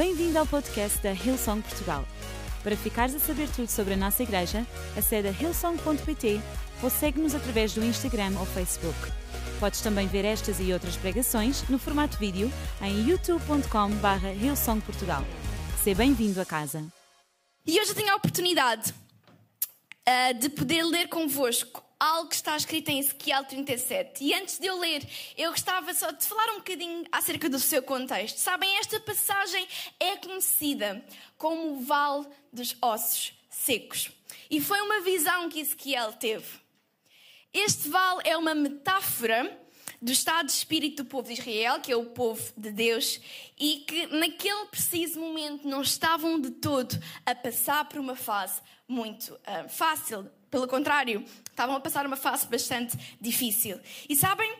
[0.00, 2.06] Bem-vindo ao podcast da Hillsong Portugal.
[2.62, 6.40] Para ficares a saber tudo sobre a nossa igreja, acede a hillsong.pt
[6.82, 8.96] ou segue-nos através do Instagram ou Facebook.
[9.60, 12.50] Podes também ver estas e outras pregações no formato vídeo
[12.80, 15.22] em youtube.com.br hillsongportugal.
[15.84, 16.82] Seja bem-vindo a casa.
[17.66, 18.94] E hoje eu tenho a oportunidade
[20.08, 24.24] uh, de poder ler convosco algo que está escrito em Ezequiel 37.
[24.24, 25.06] E antes de eu ler,
[25.36, 28.38] eu gostava só de falar um bocadinho acerca do seu contexto.
[28.38, 29.68] Sabem, esta passagem
[30.00, 31.04] é conhecida
[31.36, 34.10] como o Vale dos Ossos Secos.
[34.50, 36.58] E foi uma visão que Ezequiel teve.
[37.52, 39.60] Este vale é uma metáfora
[40.00, 43.20] do estado de espírito do povo de Israel, que é o povo de Deus,
[43.58, 49.34] e que naquele preciso momento não estavam de todo a passar por uma fase muito
[49.34, 50.30] uh, fácil.
[50.50, 53.80] Pelo contrário, estavam a passar uma fase bastante difícil.
[54.08, 54.50] E sabem,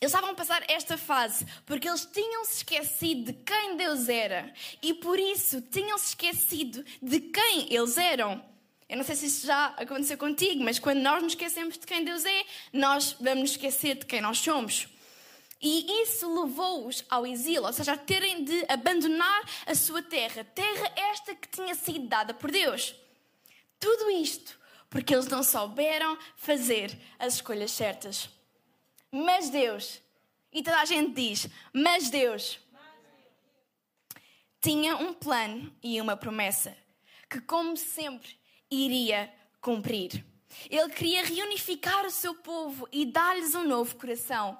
[0.00, 4.92] eles estavam a passar esta fase porque eles tinham-se esquecido de quem Deus era e
[4.94, 8.44] por isso tinham-se esquecido de quem eles eram.
[8.88, 12.04] Eu não sei se isso já aconteceu contigo, mas quando nós nos esquecemos de quem
[12.04, 14.88] Deus é, nós vamos nos esquecer de quem nós somos.
[15.62, 20.92] E isso levou-os ao exílio, ou seja, a terem de abandonar a sua terra, terra
[20.94, 22.94] esta que tinha sido dada por Deus.
[23.80, 28.28] Tudo isto porque eles não souberam fazer as escolhas certas.
[29.10, 30.00] Mas Deus,
[30.52, 32.58] e toda a gente diz, mas Deus,
[34.60, 36.76] tinha um plano e uma promessa
[37.28, 38.38] que, como sempre,
[38.70, 40.24] iria cumprir.
[40.70, 44.58] Ele queria reunificar o seu povo e dar-lhes um novo coração.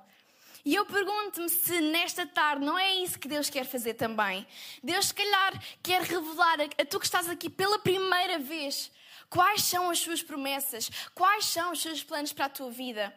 [0.65, 4.47] E eu pergunto-me se nesta tarde não é isso que Deus quer fazer também.
[4.83, 8.91] Deus, se calhar, quer revelar a tu que estás aqui pela primeira vez
[9.29, 13.15] quais são as suas promessas, quais são os seus planos para a tua vida.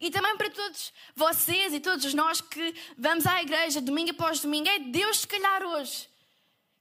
[0.00, 4.68] E também para todos vocês e todos nós que vamos à igreja domingo após domingo,
[4.68, 6.08] é Deus, se calhar hoje,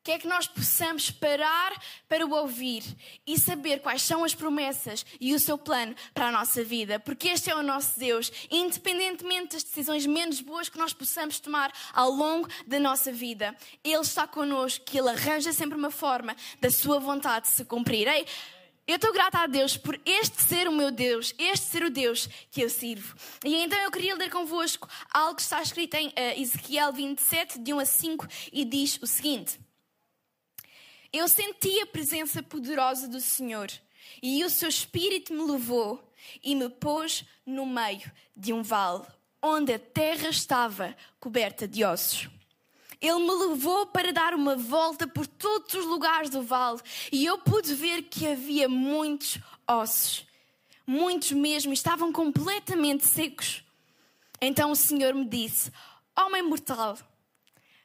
[0.03, 1.71] que é que nós possamos parar
[2.09, 2.83] para o ouvir
[3.25, 7.27] e saber quais são as promessas e o seu plano para a nossa vida, porque
[7.27, 12.09] este é o nosso Deus, independentemente das decisões menos boas que nós possamos tomar ao
[12.09, 16.99] longo da nossa vida, Ele está connosco, que Ele arranja sempre uma forma da sua
[16.99, 18.07] vontade se cumprir.
[18.07, 18.25] Ei,
[18.91, 22.27] eu estou grata a Deus por este ser o meu Deus, este ser o Deus
[22.51, 23.15] que eu sirvo.
[23.45, 27.73] E então eu queria ler convosco algo que está escrito em uh, Ezequiel 27, de
[27.73, 29.57] 1 a 5, e diz o seguinte.
[31.13, 33.71] Eu senti a presença poderosa do Senhor
[34.21, 36.11] e o seu espírito me levou
[36.43, 39.05] e me pôs no meio de um vale,
[39.41, 42.29] onde a terra estava coberta de ossos.
[43.01, 46.79] Ele me levou para dar uma volta por todos os lugares do vale
[47.11, 50.27] e eu pude ver que havia muitos ossos,
[50.85, 53.63] muitos mesmo, estavam completamente secos.
[54.39, 55.71] Então o Senhor me disse:
[56.15, 56.97] Homem mortal,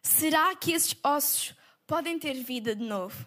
[0.03, 1.55] será que esses ossos
[1.87, 3.25] podem ter vida de novo?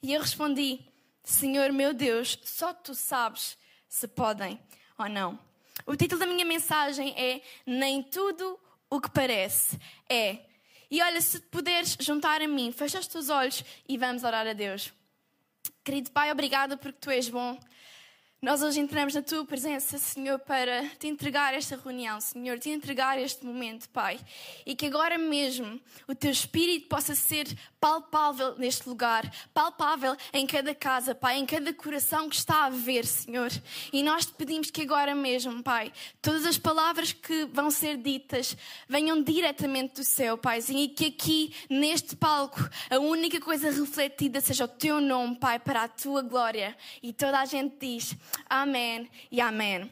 [0.00, 0.80] E eu respondi:
[1.24, 3.58] Senhor meu Deus, só tu sabes
[3.88, 4.60] se podem
[4.96, 5.38] ou não.
[5.86, 8.58] O título da minha mensagem é Nem tudo
[8.90, 10.47] o que parece é.
[10.90, 14.52] E olha, se puderes juntar a mim, fecha os teus olhos e vamos orar a
[14.52, 14.92] Deus.
[15.84, 17.58] Querido Pai, obrigada porque tu és bom.
[18.40, 23.18] Nós hoje entramos na tua presença, Senhor, para te entregar esta reunião, Senhor, te entregar
[23.18, 24.16] este momento, Pai.
[24.64, 27.48] E que agora mesmo o teu espírito possa ser
[27.80, 33.04] palpável neste lugar, palpável em cada casa, Pai, em cada coração que está a ver,
[33.06, 33.50] Senhor.
[33.92, 38.56] E nós te pedimos que agora mesmo, Pai, todas as palavras que vão ser ditas
[38.88, 44.66] venham diretamente do céu, Pai, e que aqui, neste palco, a única coisa refletida seja
[44.66, 46.76] o teu nome, Pai, para a tua glória.
[47.02, 48.16] E toda a gente diz.
[48.48, 49.90] Amém e amém.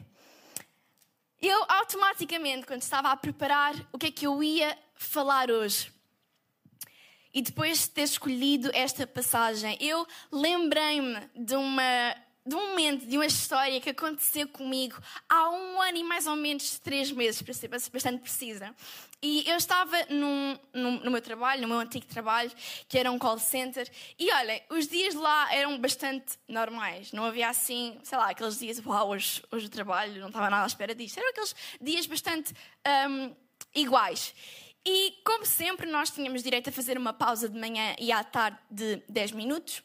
[1.41, 5.91] Eu automaticamente, quando estava a preparar o que é que eu ia falar hoje,
[7.33, 12.15] e depois de ter escolhido esta passagem, eu lembrei-me de uma
[12.47, 14.97] de um momento, de uma história que aconteceu comigo
[15.27, 18.73] há um ano e mais ou menos três meses, para ser bastante precisa.
[19.21, 22.51] E eu estava num, num, no meu trabalho, no meu antigo trabalho,
[22.87, 27.11] que era um call center, e olhem, os dias lá eram bastante normais.
[27.11, 30.63] Não havia assim, sei lá, aqueles dias, uau, hoje, hoje o trabalho, não estava nada
[30.63, 31.17] à espera disto.
[31.17, 32.53] Eram aqueles dias bastante
[33.09, 33.35] um,
[33.75, 34.33] iguais.
[34.85, 38.57] E, como sempre, nós tínhamos direito a fazer uma pausa de manhã e à tarde
[38.71, 39.83] de 10 minutos.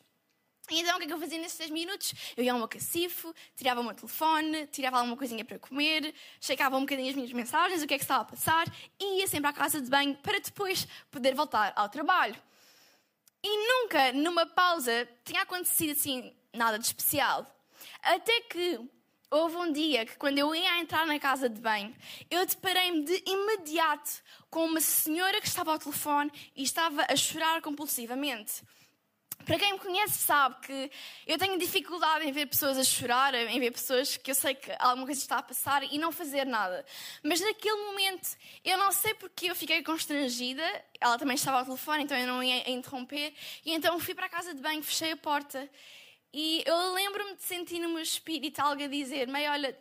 [0.81, 2.15] Então, o que é que eu fazia nesses 10 minutos?
[2.37, 6.77] Eu ia ao meu cacifo, tirava o meu telefone, tirava alguma coisinha para comer, checava
[6.77, 8.67] um bocadinho as minhas mensagens, o que é que estava a passar,
[8.99, 12.37] e ia sempre à casa de banho para depois poder voltar ao trabalho.
[13.43, 17.47] E nunca, numa pausa, tinha acontecido assim nada de especial.
[18.03, 18.79] Até que
[19.31, 21.95] houve um dia que, quando eu ia entrar na casa de banho,
[22.31, 27.63] eu deparei-me de imediato com uma senhora que estava ao telefone e estava a chorar
[27.63, 28.63] compulsivamente.
[29.45, 30.91] Para quem me conhece sabe que
[31.27, 34.71] eu tenho dificuldade em ver pessoas a chorar, em ver pessoas que eu sei que
[34.79, 36.85] alguma coisa está a passar e não fazer nada.
[37.23, 40.63] Mas naquele momento, eu não sei porque eu fiquei constrangida,
[41.01, 43.35] ela também estava ao telefone, então eu não ia interromper,
[43.65, 45.69] e então fui para a casa de banho, fechei a porta
[46.33, 49.79] e eu lembro-me de sentir no meu espírito algo a dizer: Mãe, olha,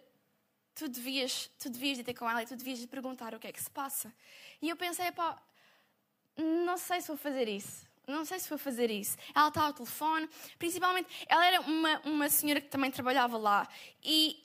[0.76, 3.48] tu devias, tu devias ir ter com ela e tu devias lhe perguntar o que
[3.48, 4.14] é que se passa.
[4.62, 5.42] E eu pensei: pá,
[6.38, 7.91] não sei se vou fazer isso.
[8.08, 9.18] Não sei se vou fazer isso.
[9.34, 13.68] Ela estava ao telefone, principalmente, ela era uma, uma senhora que também trabalhava lá.
[14.04, 14.38] E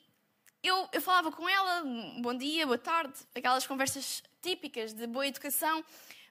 [0.63, 1.83] eu, eu falava com ela,
[2.21, 5.83] bom dia, boa tarde, aquelas conversas típicas de boa educação,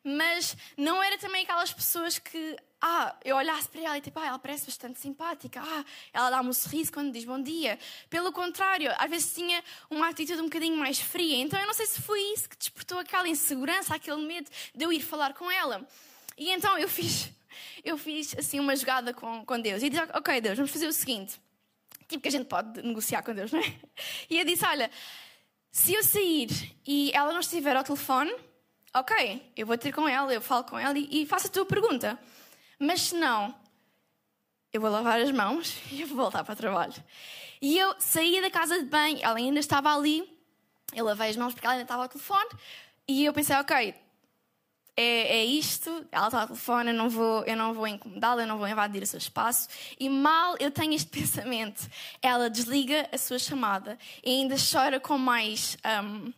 [0.02, 4.26] mas não era também aquelas pessoas que ah, eu olhasse para ela e tipo, ah,
[4.26, 7.78] ela parece bastante simpática, ah, ela dá-me um sorriso quando diz bom dia.
[8.08, 11.38] Pelo contrário, às vezes tinha uma atitude um bocadinho mais fria.
[11.38, 14.92] Então eu não sei se foi isso que despertou aquela insegurança, aquele medo de eu
[14.92, 15.86] ir falar com ela.
[16.36, 17.30] E então eu fiz,
[17.84, 20.92] eu fiz assim uma jogada com, com Deus e disse, ok Deus, vamos fazer o
[20.92, 21.40] seguinte.
[22.08, 23.74] Tipo que a gente pode negociar com Deus, não é?
[24.30, 24.90] E eu disse, olha,
[25.70, 26.48] se eu sair
[26.86, 28.34] e ela não estiver ao telefone,
[28.94, 31.66] ok, eu vou ter com ela, eu falo com ela e, e faço a tua
[31.66, 32.18] pergunta.
[32.78, 33.54] Mas se não,
[34.72, 36.94] eu vou lavar as mãos e eu vou voltar para o trabalho.
[37.60, 40.28] E eu saí da casa de banho, ela ainda estava ali,
[40.94, 42.48] eu lavei as mãos porque ela ainda estava ao telefone,
[43.08, 43.94] e eu pensei, ok,
[44.96, 47.44] é, é isto, ela está ao telefone, eu não vou,
[47.74, 49.68] vou incomodá-la, eu não vou invadir o seu espaço.
[50.00, 51.88] E mal eu tenho este pensamento,
[52.22, 56.32] ela desliga a sua chamada e ainda chora com mais, um,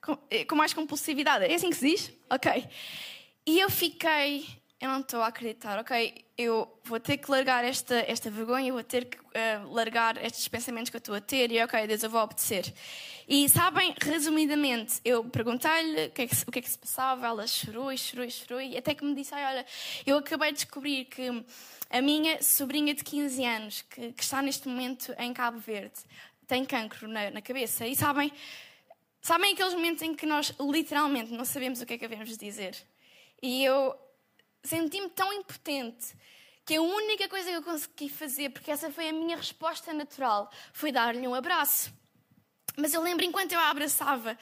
[0.00, 1.44] com, eh, com mais compulsividade.
[1.44, 2.12] É assim que se diz?
[2.30, 2.68] Ok.
[3.46, 4.46] E eu fiquei,
[4.80, 6.24] eu não estou a acreditar, ok?
[6.36, 10.48] Eu vou ter que largar esta, esta vergonha, eu vou ter que uh, largar estes
[10.48, 12.72] pensamentos que eu estou a ter e, ok, Deus, eu vou obedecer.
[13.26, 17.26] E sabem, resumidamente, eu perguntei-lhe o, que é que, o que é que se passava,
[17.26, 19.64] ela chorou e chorou e chorou, e até que me disse: Olha,
[20.04, 21.30] eu acabei de descobrir que
[21.88, 26.00] a minha sobrinha de 15 anos, que, que está neste momento em Cabo Verde,
[26.46, 27.86] tem cancro na, na cabeça.
[27.86, 28.30] E sabem,
[29.22, 32.76] sabem aqueles momentos em que nós literalmente não sabemos o que é que devemos dizer?
[33.40, 33.94] E eu
[34.64, 36.16] senti-me tão impotente
[36.64, 40.50] que a única coisa que eu consegui fazer, porque essa foi a minha resposta natural,
[40.72, 41.92] foi dar-lhe um abraço.
[42.76, 44.36] Mas eu lembro, enquanto eu a abraçava,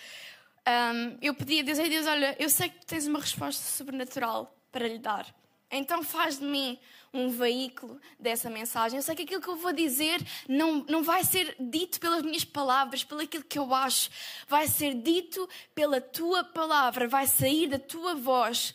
[0.94, 3.62] um, eu pedi a Deus, Ei Deus, olha, eu sei que tu tens uma resposta
[3.62, 5.26] sobrenatural para lhe dar.
[5.70, 6.78] Então faz de mim
[7.12, 8.98] um veículo dessa mensagem.
[8.98, 12.44] Eu sei que aquilo que eu vou dizer não, não vai ser dito pelas minhas
[12.44, 14.10] palavras, pelo aquilo que eu acho.
[14.46, 18.74] Vai ser dito pela tua palavra, vai sair da tua voz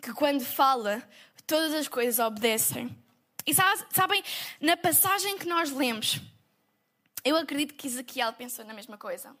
[0.00, 1.02] que quando fala,
[1.46, 2.96] todas as coisas obedecem.
[3.46, 4.22] E sabem,
[4.60, 6.20] na passagem que nós lemos,
[7.24, 9.34] eu acredito que Ezequiel pensou na mesma coisa.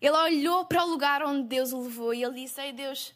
[0.00, 3.14] Ele olhou para o lugar onde Deus o levou e ele disse: Ei Deus,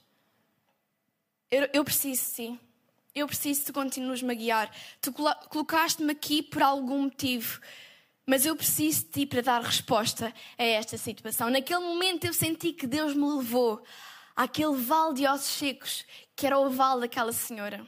[1.51, 2.61] eu, eu preciso de ti.
[3.15, 4.77] Eu preciso que tu continues-me a guiar.
[5.01, 7.61] Tu colocaste-me aqui por algum motivo.
[8.25, 11.51] Mas eu preciso de ti para dar resposta a esta situação.
[11.51, 13.83] Naquele momento eu senti que Deus me levou
[14.43, 17.87] àquele vale de ossos secos que era o vale daquela senhora.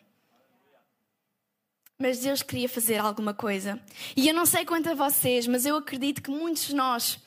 [1.99, 3.83] Mas Deus queria fazer alguma coisa.
[4.15, 7.19] E eu não sei quanto a vocês, mas eu acredito que muitos de nós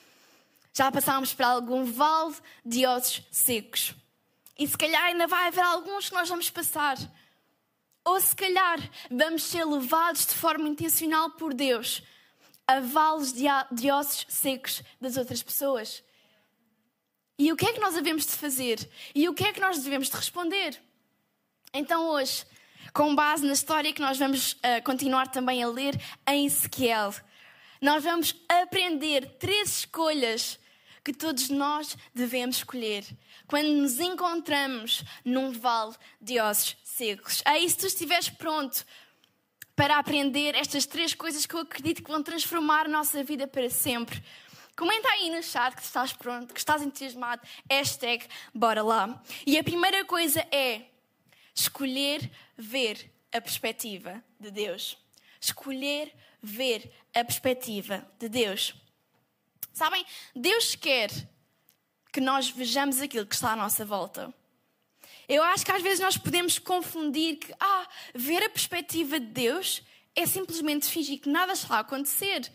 [0.74, 3.96] já passámos por algum vale de ossos secos.
[4.60, 6.98] E se calhar ainda vai haver alguns que nós vamos passar.
[8.04, 8.78] Ou se calhar
[9.10, 12.04] vamos ser levados de forma intencional por Deus
[12.68, 16.04] a vales de ossos secos das outras pessoas.
[17.38, 18.90] E o que é que nós devemos de fazer?
[19.14, 20.80] E o que é que nós devemos de responder?
[21.74, 22.46] Então hoje,
[22.94, 27.14] com base na história que nós vamos uh, continuar também a ler em Ezequiel,
[27.82, 30.58] nós vamos aprender três escolhas
[31.04, 33.06] que todos nós devemos escolher
[33.48, 37.42] quando nos encontramos num vale de ossos secos.
[37.46, 38.84] Aí, se tu estiveres pronto
[39.76, 43.70] para aprender estas três coisas que eu acredito que vão transformar a nossa vida para
[43.70, 44.24] sempre,
[44.76, 49.22] comenta aí no chat que estás pronto, que estás entusiasmado, hashtag bora lá.
[49.46, 50.84] E a primeira coisa é
[51.54, 54.98] escolher ver a perspectiva de Deus.
[55.40, 58.74] Escolher ver a perspectiva de Deus.
[59.74, 60.06] Sabem,
[60.36, 61.10] Deus quer
[62.12, 64.34] que nós vejamos aquilo que está à nossa volta.
[65.28, 69.82] Eu acho que às vezes nós podemos confundir que, ah, ver a perspectiva de Deus
[70.16, 72.50] é simplesmente fingir que nada está a acontecer.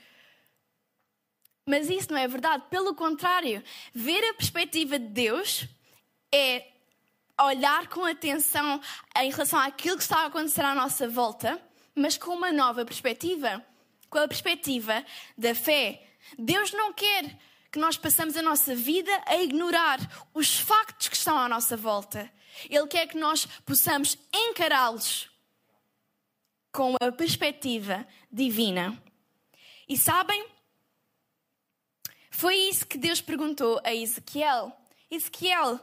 [1.71, 2.65] Mas isso não é verdade.
[2.69, 3.63] Pelo contrário,
[3.95, 5.69] ver a perspectiva de Deus
[6.35, 6.67] é
[7.41, 8.81] olhar com atenção
[9.17, 11.63] em relação àquilo que está a acontecer à nossa volta,
[11.95, 13.65] mas com uma nova perspectiva
[14.09, 15.05] com a perspectiva
[15.39, 16.05] da fé,
[16.37, 17.39] Deus não quer
[17.71, 20.01] que nós passemos a nossa vida a ignorar
[20.35, 22.29] os factos que estão à nossa volta.
[22.69, 25.31] Ele quer que nós possamos encará-los
[26.73, 29.01] com a perspectiva divina.
[29.89, 30.45] E sabem?
[32.41, 34.75] Foi isso que Deus perguntou a Ezequiel.
[35.11, 35.79] Ezequiel,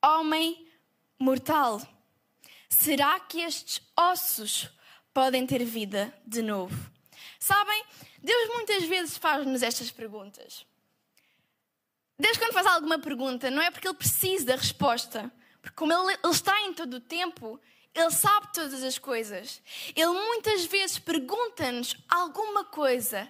[0.00, 0.64] homem
[1.18, 1.82] mortal,
[2.68, 4.70] será que estes ossos
[5.12, 6.76] podem ter vida de novo?
[7.40, 7.84] Sabem,
[8.22, 10.64] Deus muitas vezes faz-nos estas perguntas.
[12.16, 16.16] Deus, quando faz alguma pergunta, não é porque Ele precisa da resposta, porque como Ele,
[16.22, 17.60] ele está em todo o tempo,
[17.92, 19.60] Ele sabe todas as coisas.
[19.96, 23.28] Ele muitas vezes pergunta-nos alguma coisa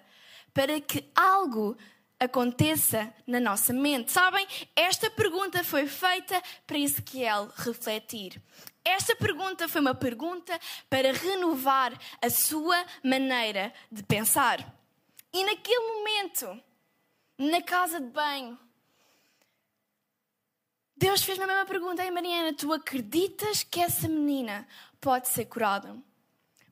[0.53, 1.79] para que algo
[2.21, 4.13] aconteça na nossa mente.
[4.13, 4.47] Sabem,
[4.77, 8.41] esta pergunta foi feita para Ezequiel refletir.
[8.85, 10.59] Esta pergunta foi uma pergunta
[10.89, 14.59] para renovar a sua maneira de pensar.
[15.33, 16.63] E naquele momento,
[17.39, 18.59] na casa de banho,
[20.97, 24.69] Deus fez-me a mesma pergunta: Ei Mariana, tu acreditas que essa menina
[25.01, 25.97] pode ser curada?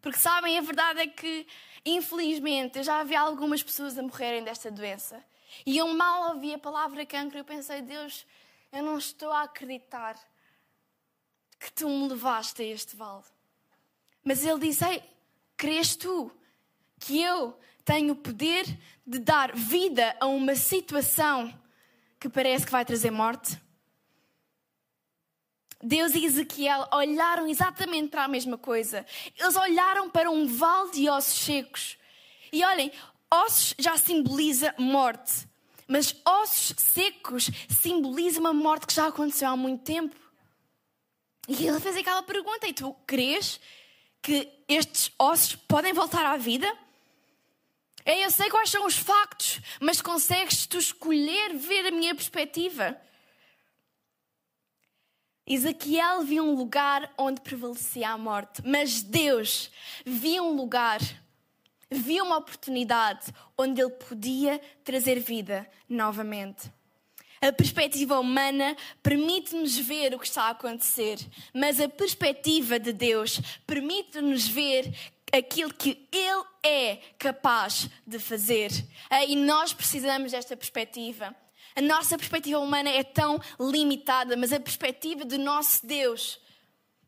[0.02, 1.46] Porque sabem, a verdade é que,
[1.84, 5.24] infelizmente, eu já vi algumas pessoas a morrerem desta doença.
[5.64, 8.26] E eu mal ouvi a palavra cancro e eu pensei, Deus,
[8.72, 10.18] eu não estou a acreditar
[11.58, 13.24] que tu me levaste a este vale.
[14.22, 15.02] Mas ele disse, Ei,
[15.56, 16.30] crês tu
[17.00, 18.64] que eu tenho o poder
[19.06, 21.52] de dar vida a uma situação
[22.20, 23.58] que parece que vai trazer morte?
[25.80, 29.06] Deus e Ezequiel olharam exatamente para a mesma coisa.
[29.38, 31.96] Eles olharam para um vale de ossos secos.
[32.52, 32.90] E olhem,
[33.32, 35.49] ossos já simboliza morte,
[35.87, 40.16] mas ossos secos simboliza uma morte que já aconteceu há muito tempo.
[41.49, 43.61] E ele fez aquela pergunta: e tu crês
[44.20, 46.70] que estes ossos podem voltar à vida?
[48.04, 52.99] Eu sei quais são os factos, mas consegues tu escolher ver a minha perspectiva?
[55.47, 59.70] Ezequiel viu um lugar onde prevalecia a morte, mas Deus
[60.04, 61.00] viu um lugar
[61.90, 66.71] viu uma oportunidade onde ele podia trazer vida novamente.
[67.40, 71.18] A perspectiva humana permite-nos ver o que está a acontecer,
[71.54, 74.92] mas a perspectiva de Deus permite-nos ver
[75.33, 78.71] aquilo que Ele é capaz de fazer.
[79.28, 81.35] E nós precisamos desta perspectiva.
[81.76, 86.40] A nossa perspectiva humana é tão limitada, mas a perspectiva do nosso Deus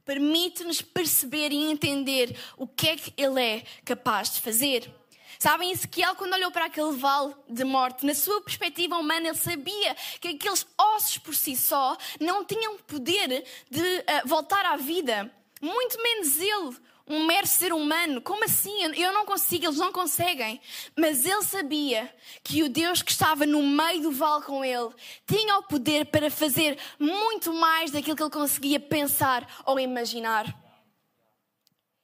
[0.05, 4.93] permite-nos perceber e entender o que é que Ele é capaz de fazer.
[5.39, 9.97] Sabem, Ezequiel, quando olhou para aquele vale de morte, na sua perspectiva humana, ele sabia
[10.21, 15.33] que aqueles ossos por si só não tinham poder de uh, voltar à vida.
[15.63, 16.77] Muito menos ele,
[17.11, 18.23] um mero ser humano.
[18.23, 18.85] Como assim?
[18.95, 20.61] Eu não consigo, eles não conseguem.
[20.97, 22.15] Mas ele sabia
[22.45, 24.91] que o Deus que estava no meio do vale com ele
[25.27, 30.57] tinha o poder para fazer muito mais daquilo que ele conseguia pensar ou imaginar.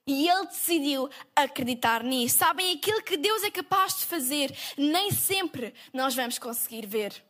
[0.09, 2.39] E ele decidiu acreditar nisso.
[2.39, 7.25] Sabem, aquilo que Deus é capaz de fazer, nem sempre nós vamos conseguir ver.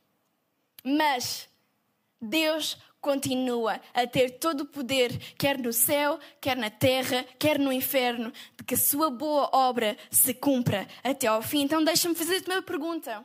[0.85, 1.49] Mas
[2.21, 7.73] Deus continua a ter todo o poder, quer no céu, quer na terra, quer no
[7.73, 11.63] inferno, de que a sua boa obra se cumpra até ao fim.
[11.63, 13.25] Então deixa-me fazer-te uma pergunta.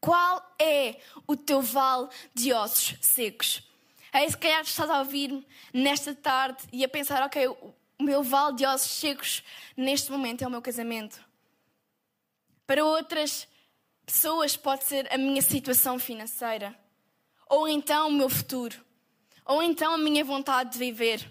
[0.00, 3.62] Qual é o teu vale de ossos secos?
[4.12, 8.56] Aí se calhar estás a ouvir-me nesta tarde e a pensar, ok, o meu vale
[8.56, 9.42] de ossos secos
[9.76, 11.18] neste momento é o meu casamento.
[12.66, 13.48] Para outras
[14.06, 16.83] pessoas pode ser a minha situação financeira
[17.54, 18.76] ou então o meu futuro,
[19.44, 21.30] ou então a minha vontade de viver.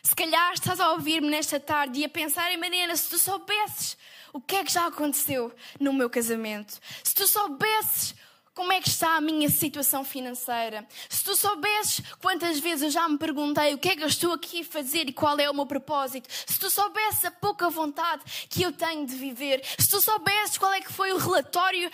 [0.00, 3.96] Se calhar estás a ouvir-me nesta tarde e a pensar em Mariana, se tu soubesses
[4.32, 8.14] o que é que já aconteceu no meu casamento, se tu soubesses
[8.54, 10.86] como é que está a minha situação financeira?
[11.08, 14.32] Se tu soubesses quantas vezes eu já me perguntei o que é que eu estou
[14.32, 18.22] aqui a fazer e qual é o meu propósito, se tu soubesses a pouca vontade
[18.48, 21.90] que eu tenho de viver, se tu soubesses qual é que foi o relatório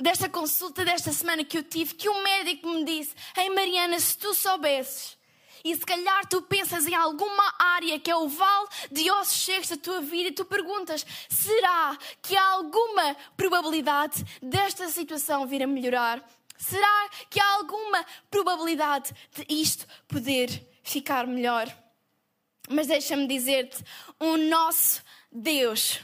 [0.00, 4.16] desta consulta desta semana que eu tive, que o médico me disse: Ei Mariana, se
[4.18, 5.19] tu soubesses
[5.64, 9.68] e se calhar tu pensas em alguma área que é o vale de ossos secos
[9.68, 15.66] da tua vida e tu perguntas: será que há alguma probabilidade desta situação vir a
[15.66, 16.24] melhorar?
[16.56, 21.74] Será que há alguma probabilidade de isto poder ficar melhor?
[22.68, 23.82] Mas deixa-me dizer-te:
[24.18, 25.02] o nosso
[25.32, 26.00] Deus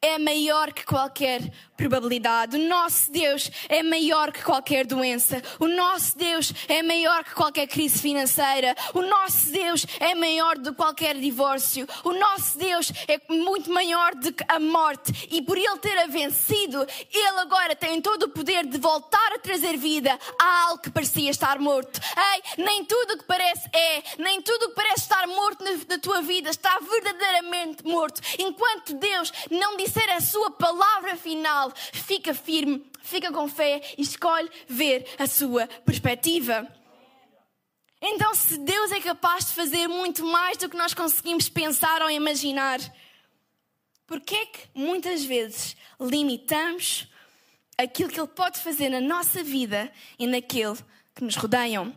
[0.00, 2.56] é maior que qualquer probabilidade.
[2.56, 5.42] O nosso Deus é maior que qualquer doença.
[5.60, 8.74] O nosso Deus é maior que qualquer crise financeira.
[8.92, 11.86] O nosso Deus é maior do que qualquer divórcio.
[12.02, 15.28] O nosso Deus é muito maior do que a morte.
[15.30, 19.38] E por ele ter a vencido, ele agora tem todo o poder de voltar a
[19.38, 22.00] trazer vida a algo que parecia estar morto.
[22.34, 25.98] Ei, nem tudo o que parece é, nem tudo o que parece estar morto na
[25.98, 28.20] tua vida está verdadeiramente morto.
[28.38, 34.50] Enquanto Deus não disser a sua palavra final, fica firme, fica com fé e escolhe
[34.68, 36.66] ver a sua perspectiva.
[38.00, 42.10] Então, se Deus é capaz de fazer muito mais do que nós conseguimos pensar ou
[42.10, 42.78] imaginar,
[44.06, 47.08] por que é que muitas vezes limitamos
[47.76, 50.76] aquilo que Ele pode fazer na nossa vida e naquele
[51.14, 51.94] que nos rodeiam?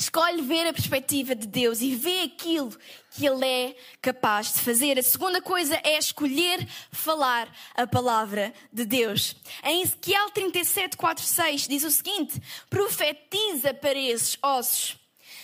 [0.00, 2.72] Escolhe ver a perspectiva de Deus e vê aquilo
[3.10, 4.96] que Ele é capaz de fazer.
[4.96, 9.34] A segunda coisa é escolher falar a palavra de Deus.
[9.64, 12.40] Em Ezequiel 37, 4, 6 diz o seguinte:
[12.70, 14.96] profetiza para esses ossos.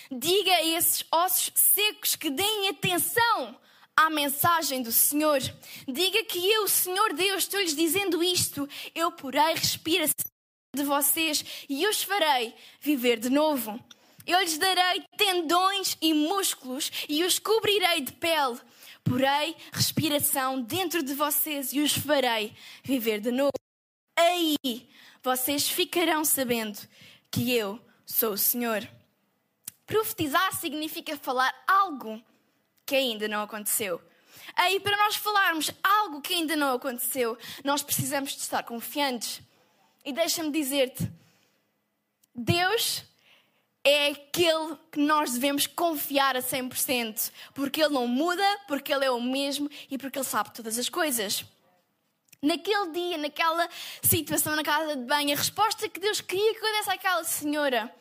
[0.08, 3.58] Diga a esses ossos secos que deem atenção
[3.96, 5.40] à mensagem do Senhor.
[5.88, 8.68] Diga que eu, Senhor Deus, estou-lhes dizendo isto.
[8.94, 10.30] Eu porei respiração
[10.72, 13.82] de vocês e os farei viver de novo.
[14.26, 18.60] Eu lhes darei tendões e músculos e os cobrirei de pele.
[19.02, 23.52] Porei respiração dentro de vocês e os farei viver de novo.
[24.16, 24.56] Aí
[25.22, 26.78] vocês ficarão sabendo
[27.30, 28.88] que eu sou o Senhor.
[29.86, 32.22] Profetizar significa falar algo
[32.86, 34.00] que ainda não aconteceu.
[34.56, 39.40] Aí, para nós falarmos algo que ainda não aconteceu, nós precisamos de estar confiantes.
[40.04, 41.10] E deixa-me dizer-te:
[42.34, 43.02] Deus
[43.84, 49.10] é aquele que nós devemos confiar a 100%, porque Ele não muda, porque Ele é
[49.10, 51.44] o mesmo e porque Ele sabe todas as coisas.
[52.40, 53.68] Naquele dia, naquela
[54.02, 57.94] situação na casa de banho, a resposta que Deus queria que eu desse àquela senhora,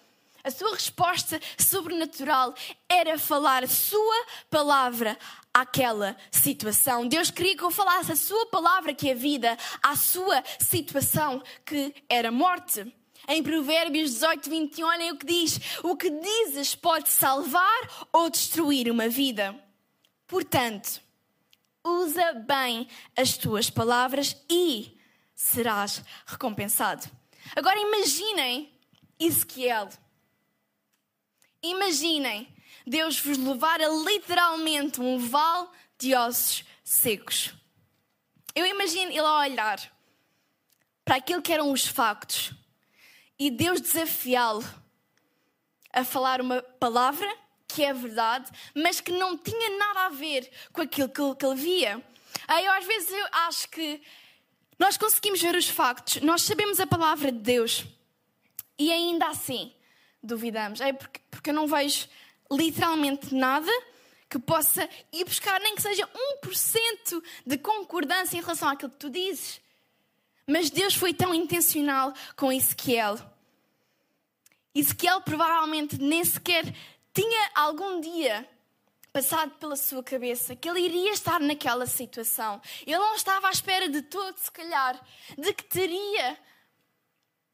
[0.44, 2.54] a sua resposta sobrenatural
[2.90, 5.18] era falar a sua palavra
[5.54, 7.08] àquela situação.
[7.08, 11.94] Deus queria que eu falasse a sua palavra, que é vida, à sua situação, que
[12.10, 12.94] era morte.
[13.28, 18.92] Em Provérbios 18, 21, olhem o que diz: O que dizes pode salvar ou destruir
[18.92, 19.58] uma vida.
[20.28, 21.02] Portanto,
[21.84, 24.98] usa bem as tuas palavras e
[25.34, 27.10] serás recompensado.
[27.56, 28.72] Agora imaginem
[29.20, 29.90] Ezequiel.
[31.62, 32.54] Imaginem
[32.86, 37.54] Deus vos levar a literalmente um vale de ossos secos.
[38.54, 39.92] Eu imagino ele a olhar
[41.06, 42.54] para aquilo que eram os factos
[43.44, 44.64] e Deus desafiá-lo
[45.92, 47.28] a falar uma palavra
[47.68, 52.02] que é verdade, mas que não tinha nada a ver com aquilo que ele via.
[52.48, 54.02] Aí, às vezes, eu acho que
[54.80, 57.84] nós conseguimos ver os factos, nós sabemos a palavra de Deus
[58.80, 59.74] e ainda assim
[60.24, 60.80] duvidamos.
[60.80, 62.08] É porque, porque eu não vejo
[62.50, 63.72] literalmente nada
[64.30, 66.10] que possa ir buscar, nem que seja
[66.46, 69.60] 1% de concordância em relação àquilo que tu dizes.
[70.48, 73.33] Mas Deus foi tão intencional com Ezequiel.
[74.74, 76.64] Ezequiel provavelmente nem sequer
[77.14, 78.48] tinha algum dia
[79.12, 82.60] passado pela sua cabeça que ele iria estar naquela situação.
[82.82, 85.00] Ele não estava à espera de todo, se calhar,
[85.38, 86.40] de que teria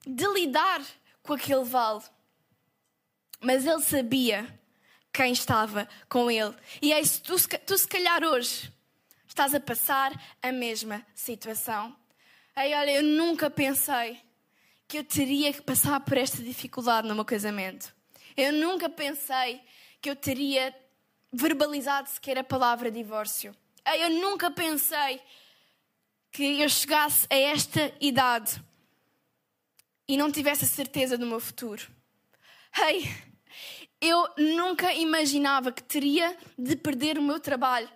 [0.08, 0.82] de lidar
[1.22, 2.04] com aquele vale.
[3.42, 4.60] Mas ele sabia
[5.12, 6.56] quem estava com ele.
[6.82, 8.72] E é isso, tu, tu se calhar hoje
[9.28, 11.96] estás a passar a mesma situação.
[12.56, 14.22] Ei, olha, eu nunca pensei
[14.90, 17.94] que eu teria que passar por esta dificuldade no meu casamento.
[18.36, 19.62] Eu nunca pensei
[20.02, 20.76] que eu teria
[21.32, 23.56] verbalizado sequer a palavra divórcio.
[23.86, 25.22] Ei, eu nunca pensei
[26.32, 28.60] que eu chegasse a esta idade
[30.08, 31.88] e não tivesse a certeza do meu futuro.
[32.84, 33.08] Ei,
[34.02, 37.90] eu nunca imaginava que teria de perder o meu trabalho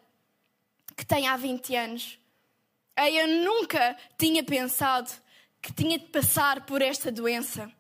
[0.95, 2.19] que tenho há 20 anos.
[2.95, 5.11] Eu nunca tinha pensado
[5.63, 7.71] que tinha de passar por esta doença.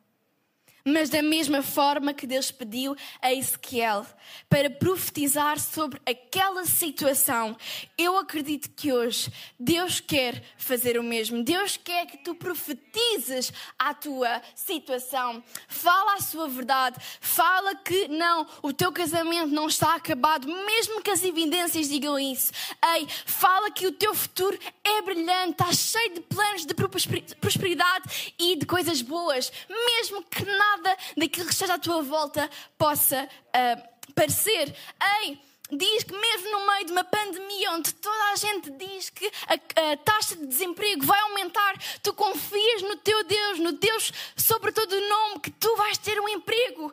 [0.85, 4.05] Mas da mesma forma que Deus pediu a Ezequiel
[4.49, 7.55] para profetizar sobre aquela situação,
[7.97, 11.41] eu acredito que hoje Deus quer fazer o mesmo.
[11.41, 15.41] Deus quer que tu profetizes a tua situação.
[15.69, 16.97] Fala a sua verdade.
[17.21, 22.51] Fala que não, o teu casamento não está acabado, mesmo que as evidências digam isso.
[22.93, 28.57] Ei, fala que o teu futuro é brilhante, está cheio de planos de prosperidade e
[28.57, 34.13] de coisas boas, mesmo que nada nada daquilo que esteja à tua volta possa uh,
[34.13, 34.75] parecer.
[35.21, 35.39] Ei,
[35.71, 39.53] diz que mesmo no meio de uma pandemia onde toda a gente diz que a,
[39.53, 44.93] a, taxa de desemprego vai aumentar, tu confias no teu Deus, no Deus sobre todo
[44.93, 46.91] o nome, que tu vais ter um emprego.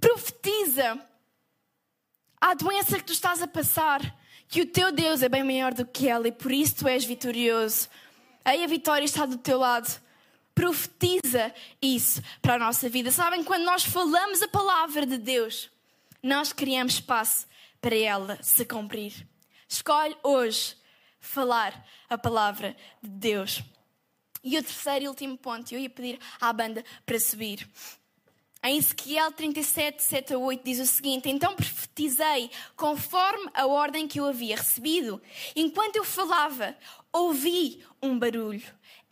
[0.00, 0.98] Profetiza
[2.40, 4.00] à doença que tu estás a passar,
[4.48, 7.04] que o teu Deus é bem maior do que ela e por isso tu és
[7.04, 7.88] vitorioso.
[8.44, 10.00] Aí a vitória está do teu lado.
[10.54, 13.10] Profetiza isso para a nossa vida.
[13.10, 15.70] Sabem, quando nós falamos a palavra de Deus,
[16.22, 17.46] nós criamos espaço
[17.80, 19.26] para ela se cumprir.
[19.68, 20.76] Escolhe hoje
[21.18, 23.62] falar a palavra de Deus.
[24.42, 27.68] E o terceiro e último ponto, eu ia pedir à banda para subir.
[28.62, 34.20] Em Ezequiel 37, 7 a 8 diz o seguinte: Então profetizei conforme a ordem que
[34.20, 35.20] eu havia recebido.
[35.56, 36.76] Enquanto eu falava,
[37.10, 38.62] ouvi um barulho.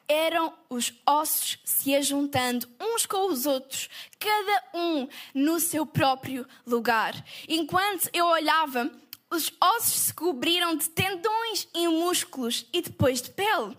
[0.08, 7.14] Eram os ossos se ajuntando uns com os outros, cada um no seu próprio lugar.
[7.46, 8.90] Enquanto eu olhava,
[9.30, 13.76] os ossos se cobriram de tendões e músculos e depois de pele.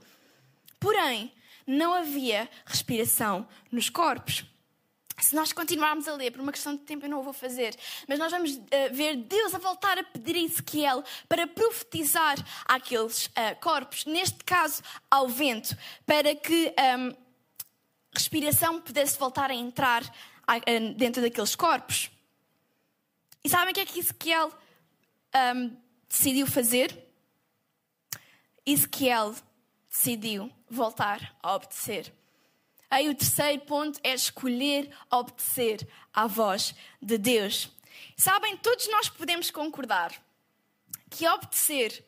[0.80, 1.34] Porém,
[1.65, 4.46] não havia respiração nos corpos.
[5.21, 7.75] Se nós continuarmos a ler, por uma questão de tempo eu não o vou fazer,
[8.08, 13.25] mas nós vamos uh, ver Deus a voltar a pedir a Ezequiel para profetizar àqueles
[13.27, 17.17] uh, corpos, neste caso ao vento, para que um, ehm,
[18.13, 22.10] respiração pudesse voltar a entrar uh, dentro daqueles corpos.
[23.43, 24.51] E sabem o que é que Ezequiel um,
[25.34, 25.77] ehm,
[26.08, 26.97] decidiu fazer?
[28.65, 29.36] Ezequiel
[29.89, 32.13] decidiu voltar a obedecer.
[32.89, 37.69] Aí o terceiro ponto é escolher obedecer à voz de Deus.
[38.17, 40.12] Sabem, todos nós podemos concordar
[41.10, 42.04] que obedecer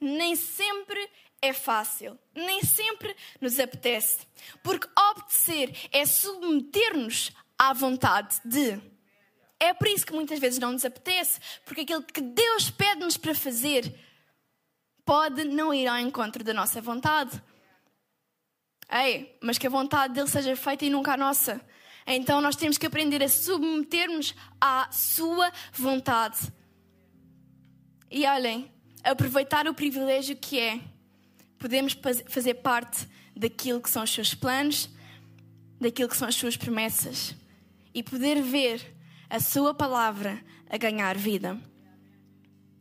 [0.00, 1.08] nem sempre
[1.42, 4.26] é fácil, nem sempre nos apetece,
[4.62, 8.80] porque obedecer é submeter-nos à vontade de.
[9.58, 13.34] É por isso que muitas vezes não nos apetece, porque aquilo que Deus pede-nos para
[13.34, 13.94] fazer
[15.04, 17.42] pode não ir ao encontro da nossa vontade.
[18.92, 21.60] Ei, mas que a vontade dele seja feita e nunca a nossa.
[22.06, 26.38] Então nós temos que aprender a submetermos à sua vontade.
[28.10, 28.70] E olhem,
[29.04, 30.80] aproveitar o privilégio que é
[31.58, 31.96] podemos
[32.28, 34.88] fazer parte daquilo que são os seus planos,
[35.78, 37.36] daquilo que são as suas promessas
[37.94, 38.96] e poder ver
[39.28, 41.60] a sua palavra a ganhar vida.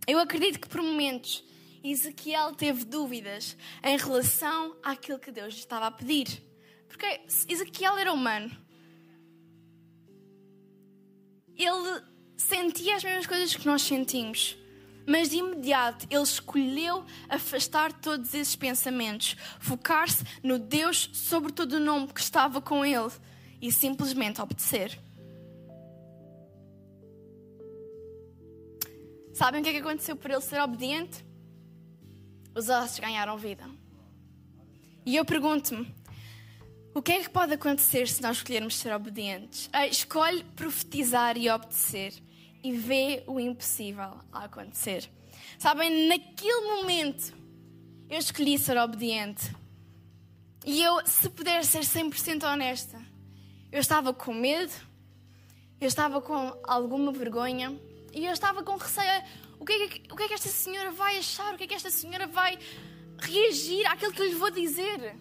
[0.07, 1.43] Eu acredito que por momentos
[1.83, 6.43] Ezequiel teve dúvidas em relação àquilo que Deus lhe estava a pedir.
[6.87, 8.51] Porque Ezequiel era humano.
[11.55, 12.01] Ele
[12.35, 14.57] sentia as mesmas coisas que nós sentimos.
[15.05, 21.79] Mas de imediato ele escolheu afastar todos esses pensamentos, focar-se no Deus sobre todo o
[21.79, 23.11] nome que estava com ele
[23.61, 24.99] e simplesmente obedecer.
[29.33, 31.28] Sabem o que é que aconteceu por ele ser obediente?
[32.59, 33.63] Os ossos ganharam vida.
[35.05, 35.93] E eu pergunto-me:
[36.93, 39.69] o que é que pode acontecer se nós escolhermos ser obedientes?
[39.89, 42.13] Escolhe profetizar e obedecer
[42.63, 45.09] e vê o impossível a acontecer.
[45.57, 47.33] Sabem, naquele momento
[48.09, 49.55] eu escolhi ser obediente.
[50.65, 53.01] E eu, se puder ser 100% honesta,
[53.71, 54.73] eu estava com medo,
[55.79, 57.79] eu estava com alguma vergonha
[58.13, 59.23] e eu estava com receio
[59.59, 61.53] o que, é que, o que é que esta senhora vai achar?
[61.53, 62.57] O que é que esta senhora vai
[63.19, 65.15] reagir àquilo que eu lhe vou dizer?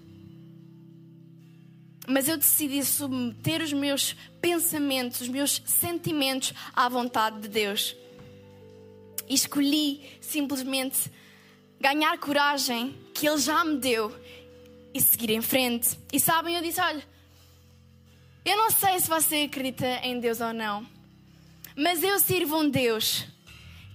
[2.06, 7.96] Mas eu decidi submeter os meus pensamentos, os meus sentimentos à vontade de Deus.
[9.28, 11.10] E escolhi simplesmente
[11.80, 14.16] ganhar coragem que Ele já me deu
[14.94, 15.98] e seguir em frente.
[16.12, 17.06] E sabem, eu disse: olha,
[18.44, 20.86] eu não sei se você acredita em Deus ou não,
[21.76, 23.26] mas eu sirvo um Deus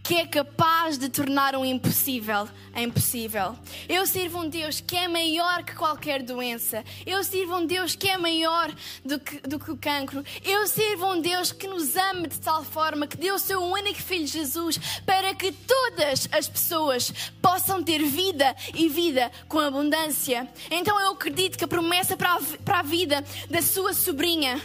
[0.04, 2.48] que é capaz de tornar o impossível
[2.82, 3.56] impossível.
[3.88, 6.84] Eu sirvo um Deus que é maior que qualquer doença.
[7.06, 8.74] Eu sirvo um Deus que é maior
[9.06, 10.24] do que, do que o cancro.
[10.44, 14.02] Eu sirvo um Deus que nos ama de tal forma que deu o seu único
[14.02, 20.48] filho Jesus para que todas as pessoas possam ter vida e vida com abundância.
[20.72, 24.62] Então eu acredito que a promessa para a, para a vida da sua sobrinha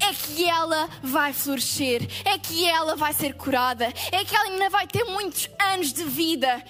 [0.00, 4.70] é que ela vai florescer, é que ela vai ser curada, é que ela ainda
[4.70, 6.64] vai ter muitos anos de vida.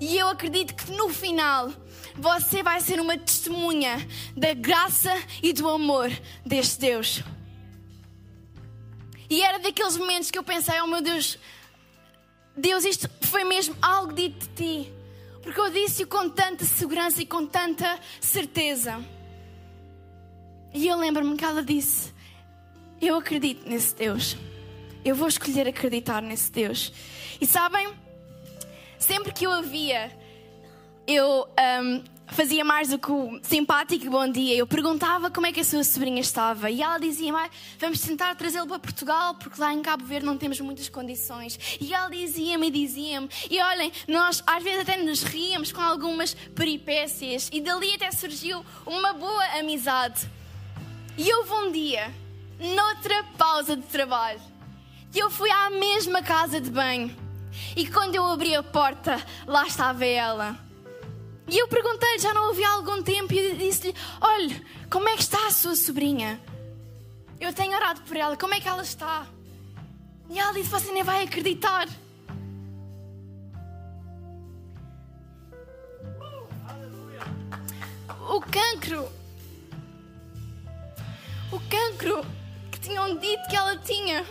[0.00, 1.70] E eu acredito que no final
[2.14, 3.96] você vai ser uma testemunha
[4.36, 6.10] da graça e do amor
[6.44, 7.22] deste Deus.
[9.28, 11.38] E era daqueles momentos que eu pensei: oh meu Deus,
[12.56, 14.92] Deus, isto foi mesmo algo dito de ti.
[15.42, 19.02] Porque eu disse-o com tanta segurança e com tanta certeza.
[20.74, 22.12] E eu lembro-me que ela disse:
[23.06, 24.36] eu acredito nesse Deus.
[25.04, 26.92] eu vou escolher acreditar nesse Deus.
[27.40, 27.88] E sabem,
[28.98, 30.10] sempre que eu a via,
[31.06, 31.48] eu
[31.82, 34.54] um, fazia mais do que o simpático bom dia.
[34.54, 37.32] Eu perguntava como é que a sua sobrinha estava e ela dizia:
[37.78, 41.58] Vamos tentar trazê-lo para Portugal porque lá em Cabo Verde não temos muitas condições.
[41.80, 43.28] E ela dizia-me e dizia-me.
[43.50, 48.64] E olhem, nós às vezes até nos ríamos com algumas peripécias e dali até surgiu
[48.86, 50.28] uma boa amizade.
[51.18, 52.10] E houve um dia,
[52.60, 54.40] noutra pausa de trabalho,
[55.10, 57.16] que eu fui à mesma casa de banho.
[57.74, 60.70] E quando eu abri a porta, lá estava ela
[61.50, 65.22] e eu perguntei-lhe, já não ouvi há algum tempo, e disse-lhe: Olha, como é que
[65.22, 66.40] está a sua sobrinha?
[67.40, 69.26] Eu tenho orado por ela, como é que ela está?
[70.28, 71.88] E ela disse: Você nem vai acreditar.
[78.28, 79.10] O cancro.
[81.50, 82.24] O cancro
[82.80, 84.24] tinham dito que ela tinha.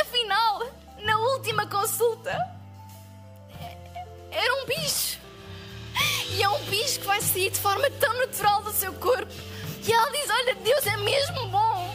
[0.00, 0.62] Afinal,
[1.02, 2.30] na última consulta,
[4.30, 5.18] era um bicho.
[6.30, 9.32] E é um bicho que vai sair de forma tão natural do seu corpo.
[9.86, 11.94] E ela diz: Olha, Deus é mesmo bom.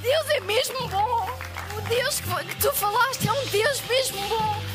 [0.00, 1.28] Deus é mesmo bom.
[1.76, 4.69] O Deus que tu falaste é um Deus mesmo bom.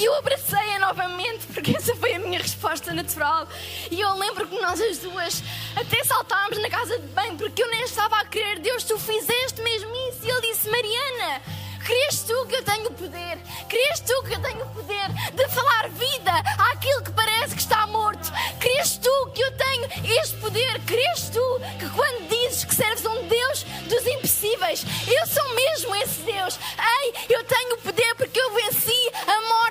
[0.00, 3.46] E eu abracei-a novamente, porque essa foi a minha resposta natural.
[3.90, 5.42] E eu lembro que nós as duas
[5.76, 9.60] até saltámos na casa de banho, porque eu nem estava a crer, Deus, tu fizeste
[9.60, 10.20] mesmo isso.
[10.24, 11.42] E ele disse: Mariana,
[11.84, 13.38] Crês tu que eu tenho poder?
[13.68, 16.32] Crês tu que eu tenho poder de falar vida
[16.70, 18.30] àquilo que parece que está morto?
[18.60, 19.88] Crês tu que eu tenho
[20.20, 20.80] este poder?
[20.86, 26.20] Crês tu que quando dizes que serves um Deus dos impossíveis, eu sou mesmo esse
[26.22, 26.58] Deus?
[26.78, 29.69] Ei, eu tenho poder porque eu venci a morte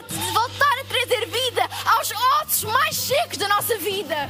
[2.11, 4.29] aos ossos mais secos da nossa vida.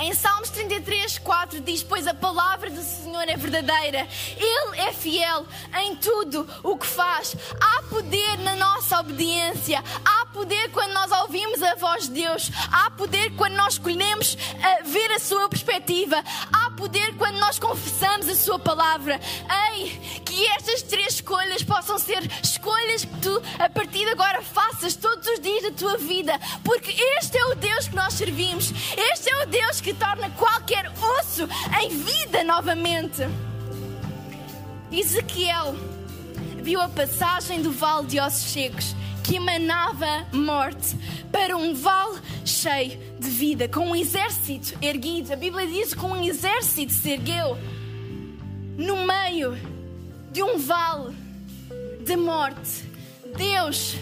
[0.00, 5.46] Em Salmos 33, 4 diz: Pois a palavra do Senhor é verdadeira, Ele é fiel
[5.80, 7.36] em tudo o que faz.
[7.60, 12.90] Há poder na nossa obediência, há poder quando nós ouvimos a voz de Deus, há
[12.90, 16.16] poder quando nós escolhemos uh, ver a Sua perspectiva,
[16.52, 19.20] há poder quando nós confessamos a Sua palavra.
[19.70, 24.96] Ei, que estas três escolhas possam ser escolhas que tu, a partir de agora, faças
[24.96, 26.32] todos os dias da tua vida,
[26.64, 26.90] porque
[27.20, 28.72] este é o Deus que nós servimos,
[29.12, 30.90] este é o Deus que torna qualquer
[31.20, 31.48] osso
[31.80, 33.22] em vida novamente.
[34.90, 35.76] Ezequiel
[36.62, 40.96] viu a passagem do vale de ossos secos que emanava morte
[41.30, 45.32] para um vale cheio de vida, com um exército erguido.
[45.32, 47.56] A Bíblia diz que um exército se ergueu
[48.76, 49.56] no meio
[50.30, 51.14] de um vale
[52.04, 52.84] de morte.
[53.36, 53.96] Deus,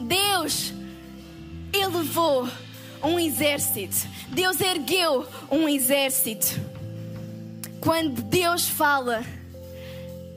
[0.00, 0.72] Deus
[1.72, 2.48] elevou
[3.02, 4.08] um exército.
[4.28, 6.60] Deus ergueu um exército.
[7.80, 9.24] Quando Deus fala,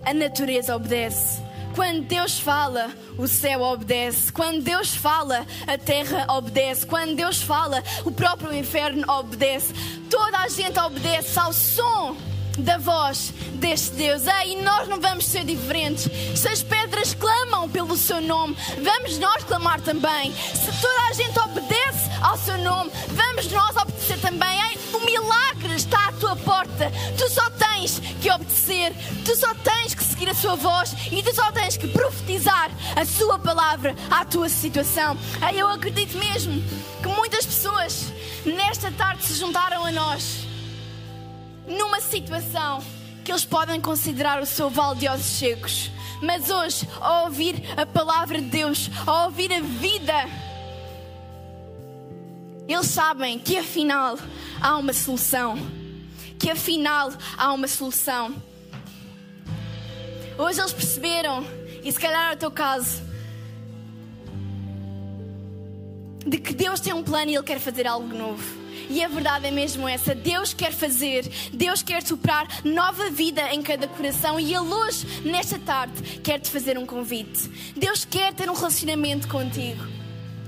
[0.03, 1.44] a natureza obedece.
[1.75, 4.31] Quando Deus fala, o céu obedece.
[4.31, 6.85] Quando Deus fala, a terra obedece.
[6.85, 9.73] Quando Deus fala, o próprio inferno obedece.
[10.09, 12.15] Toda a gente obedece ao som
[12.59, 14.23] da voz deste Deus.
[14.25, 16.09] Ei, nós não vamos ser diferentes.
[16.39, 20.33] Se as pedras clamam pelo seu nome, vamos nós clamar também.
[20.33, 24.61] Se toda a gente obedece ao seu nome, vamos nós obedecer também.
[24.71, 26.89] Ei, o milagre está à tua porta.
[27.17, 28.93] Tu só tens que obedecer,
[29.25, 33.03] tu só tens que seguir a sua voz e tu só tens que profetizar a
[33.03, 35.17] sua palavra à tua situação.
[35.51, 36.53] Ei, eu acredito mesmo
[37.01, 38.13] que muitas pessoas
[38.45, 40.47] nesta tarde se juntaram a nós
[41.67, 42.81] numa situação
[43.25, 45.91] que eles podem considerar o seu ossos secos.
[46.21, 50.13] Mas hoje, ao ouvir a palavra de Deus, ao ouvir a vida,
[52.69, 54.17] eles sabem que afinal
[54.61, 55.57] há uma solução.
[56.39, 58.33] Que afinal há uma solução.
[60.37, 61.45] Hoje eles perceberam,
[61.81, 63.01] e se calhar é o teu caso,
[66.25, 68.43] de que Deus tem um plano e Ele quer fazer algo novo.
[68.89, 73.61] E a verdade é mesmo essa: Deus quer fazer, Deus quer soprar nova vida em
[73.61, 74.37] cada coração.
[74.37, 77.49] E Ele hoje, nesta tarde, quer te fazer um convite.
[77.77, 79.83] Deus quer ter um relacionamento contigo.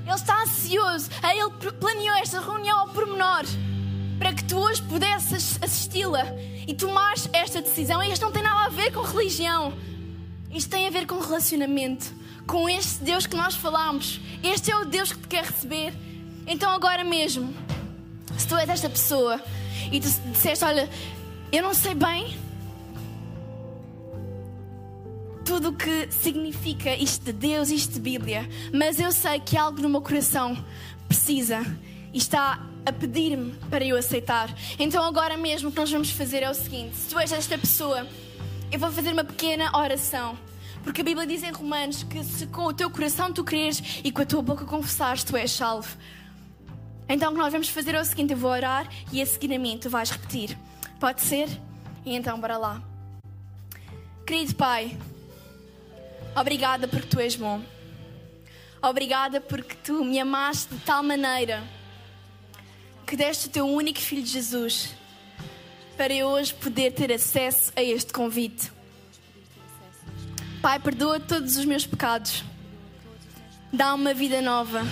[0.05, 1.09] Ele está ansioso.
[1.23, 3.45] Ele planeou esta reunião ao pormenor
[4.17, 6.25] para que tu hoje pudesses assisti-la
[6.67, 8.03] e tomares esta decisão.
[8.03, 9.73] E isto não tem nada a ver com religião,
[10.51, 12.15] isto tem a ver com relacionamento.
[12.45, 14.21] Com este Deus que nós falamos.
[14.41, 15.93] Este é o Deus que te quer receber.
[16.47, 17.53] Então, agora mesmo
[18.37, 19.41] se tu és esta pessoa
[19.91, 20.89] e tu disseste, olha,
[21.51, 22.37] eu não sei bem
[25.43, 29.81] tudo o que significa isto de Deus, isto de Bíblia, mas eu sei que algo
[29.81, 30.57] no meu coração
[31.07, 31.61] precisa
[32.13, 34.49] e está a pedir-me para eu aceitar.
[34.79, 37.57] Então agora mesmo o que nós vamos fazer é o seguinte: se tu és esta
[37.57, 38.07] pessoa,
[38.71, 40.37] eu vou fazer uma pequena oração.
[40.83, 44.11] Porque a Bíblia diz em Romanos que se com o teu coração tu creres e
[44.11, 45.97] com a tua boca confessares, tu és salvo.
[47.09, 49.53] Então o que nós vamos fazer é o seguinte: eu vou orar e a seguir
[49.53, 50.57] a mim tu vais repetir.
[50.97, 51.49] Pode ser?
[52.05, 52.81] E então, bora lá.
[54.25, 54.97] Querido Pai,
[56.33, 57.61] obrigada porque tu és bom.
[58.81, 61.76] Obrigada porque tu me amaste de tal maneira
[63.07, 64.89] que deste o teu único filho Jesus
[65.95, 68.69] para eu hoje poder ter acesso a este convite.
[70.61, 72.43] Pai, perdoa todos os meus pecados.
[73.71, 74.83] Dá uma vida nova.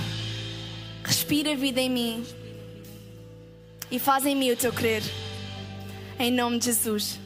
[1.04, 2.25] Respira vida em mim.
[3.91, 5.04] E faz em mim o teu querer.
[6.17, 7.19] Em nome de Jesus.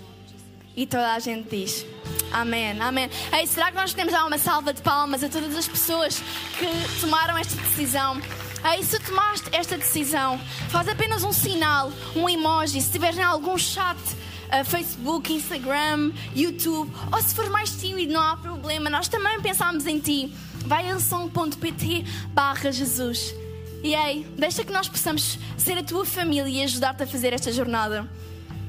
[0.75, 1.86] E toda a gente diz.
[2.32, 3.10] Amém, amém.
[3.32, 6.19] Ei, será que nós podemos dar uma salva de palmas a todas as pessoas
[6.58, 8.19] que tomaram esta decisão?
[8.63, 10.38] Ei, se tomaste esta decisão,
[10.69, 12.74] faz apenas um sinal, um emoji.
[12.74, 18.22] Se estiveres em algum chat, uh, Facebook, Instagram, YouTube, ou se for mais tímido, não
[18.22, 18.89] há problema.
[18.89, 20.34] Nós também pensamos em ti.
[20.65, 23.34] Vai a lição.pt barra Jesus.
[23.82, 27.54] E ei, deixa que nós possamos ser a tua família e ajudar-te a fazer esta
[27.54, 28.10] jornada.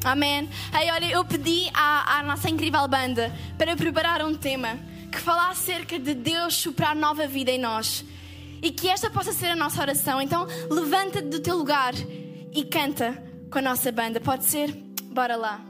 [0.04, 0.48] Amém.
[0.72, 4.78] Aí, olha, eu pedi à, à, nossa incrível banda para preparar um tema
[5.10, 8.04] que fala acerca de Deus soprar nova vida em nós
[8.62, 10.20] e que esta possa ser a nossa oração.
[10.20, 11.94] Então, levanta-te do teu lugar
[12.52, 14.20] e canta com a nossa banda.
[14.20, 14.72] Pode ser?
[15.12, 15.60] Bora lá.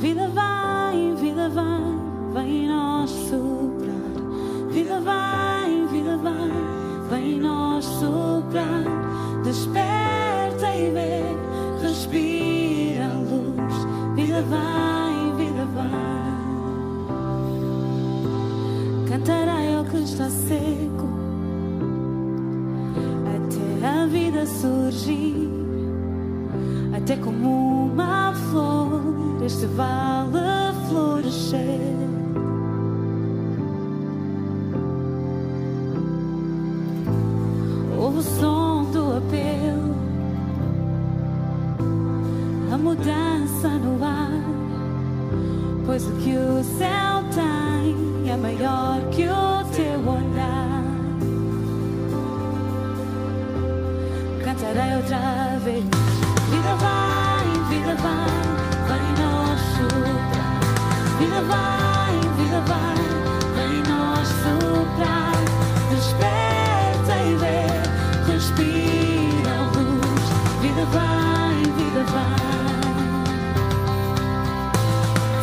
[0.00, 4.72] Vida vai, vida vai, vai em nós soprar.
[4.72, 8.82] Vida vai, vida vai, vai em nós soprar.
[9.44, 12.41] Desperta e vê, respira
[19.24, 21.08] Cantarei ao que está seco,
[23.36, 25.48] até a vida surgir,
[26.96, 29.00] até como uma flor
[29.44, 31.60] este vale florescer.
[37.96, 39.94] O som do apelo,
[42.72, 44.42] a mudança no ar,
[45.86, 47.61] pois o que o céu tem
[48.32, 50.82] é maior que o teu olhar.
[54.42, 55.84] Cantarei outra vez.
[56.50, 58.40] Vida vai, vida vai,
[58.88, 60.60] vai nós soprar.
[61.18, 63.00] Vida vai, vida vai,
[63.54, 65.36] vai nós soprar.
[65.90, 67.60] Desperta e vê,
[68.32, 70.24] respira a luz.
[70.62, 72.42] Vida vai, vida vai.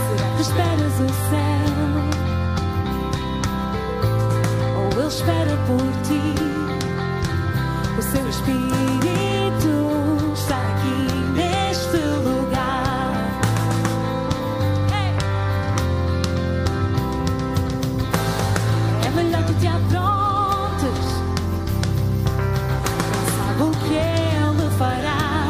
[0.08, 1.59] Será que esperas o céu?
[5.10, 6.22] Espera por ti?
[7.98, 9.74] O seu espírito
[10.34, 13.14] está aqui neste lugar.
[19.04, 21.06] É melhor que te aprontes.
[23.36, 25.48] Sabe o que ele fará?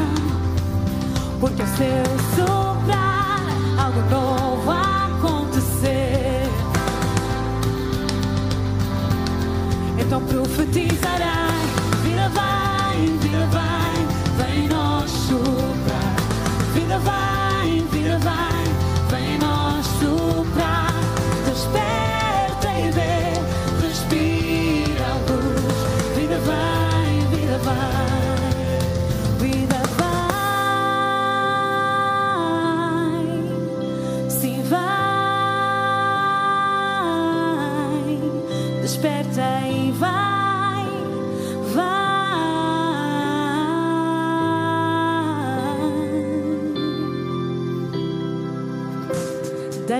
[1.41, 2.58] Porque o seu soprar,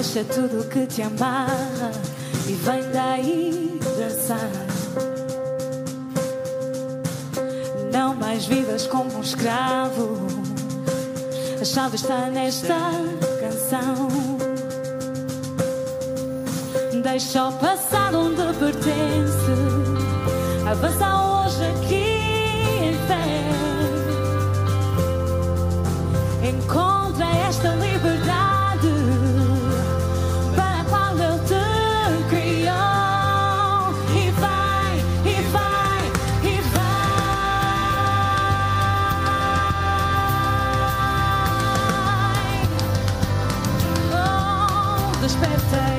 [0.01, 1.91] Deixa tudo que te amarra
[2.47, 4.49] e vem daí dançar.
[7.91, 10.17] Não mais vivas como um escravo.
[11.59, 12.77] A chave está nesta
[13.41, 14.07] canção.
[17.03, 19.51] Deixa o passado onde pertence.
[20.65, 21.98] Avança hoje aqui
[45.31, 45.98] Oh,